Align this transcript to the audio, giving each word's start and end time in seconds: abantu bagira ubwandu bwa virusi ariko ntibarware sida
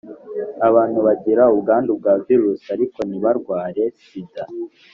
abantu 0.67 0.99
bagira 1.07 1.43
ubwandu 1.53 1.91
bwa 1.99 2.13
virusi 2.25 2.67
ariko 2.75 2.99
ntibarware 3.07 3.83
sida 4.05 4.43